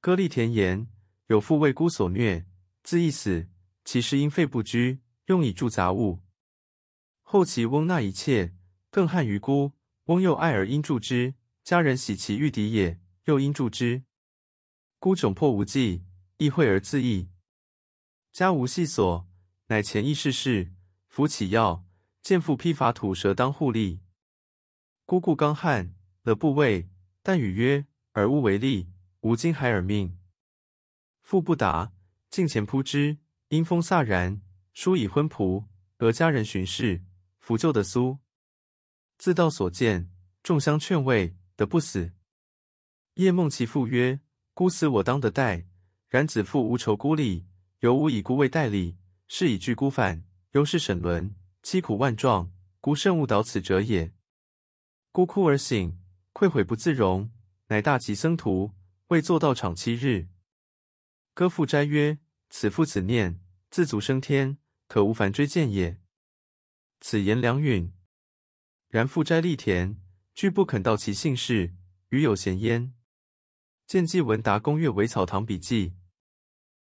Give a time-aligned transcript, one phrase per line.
[0.00, 0.86] 歌利田言：
[1.26, 2.46] 有父为孤所虐，
[2.84, 3.48] 自缢死，
[3.84, 6.20] 其实因废不居，用以助杂物。
[7.22, 8.54] 后其翁纳一切，
[8.90, 9.72] 更憾于孤。
[10.04, 11.34] 翁又爱而因助之，
[11.64, 14.04] 家人喜其欲敌也，又因助之。
[15.00, 16.04] 孤窘迫无计，
[16.36, 17.28] 亦会而自缢。
[18.32, 19.28] 家无细所，
[19.66, 20.72] 乃前意事事，
[21.08, 21.84] 扶起药，
[22.22, 24.00] 见父披发土蛇当护利。
[25.04, 25.92] 孤故刚悍，
[26.22, 26.88] 乐不畏，
[27.22, 27.84] 但语曰
[28.14, 28.88] ：“尔勿为利，
[29.20, 30.18] 吾今孩尔命。”
[31.22, 31.92] 父不答，
[32.30, 34.40] 近前扑之，阴风飒然，
[34.72, 35.64] 书以昏仆，
[35.98, 37.02] 俄家人巡视。
[37.38, 38.18] 扶救的苏，
[39.16, 40.10] 自道所见，
[40.42, 42.12] 众相劝慰，得不死。
[43.14, 44.20] 夜梦其父曰
[44.52, 45.66] ：“孤死我当得代，
[46.08, 47.46] 然子父无仇孤立，
[47.80, 54.12] 犹吾以孤为代理，是以拒孤反，犹是沈沦，凄苦万状，孤甚勿蹈此者也。”
[55.10, 55.98] 孤哭而醒，
[56.34, 57.30] 愧悔不自容，
[57.68, 58.72] 乃大集僧徒，
[59.08, 60.28] 未坐道场七日。
[61.32, 62.18] 歌赋斋曰
[62.50, 63.40] ：“此父此念，
[63.70, 65.98] 自足升天，可无凡追见也。”
[67.00, 67.90] 此言良允，
[68.88, 69.98] 然赋斋立田，
[70.34, 71.74] 俱不肯道其姓氏，
[72.10, 72.92] 与有闲焉。
[73.86, 75.94] 见记文达公阅韦草堂笔记。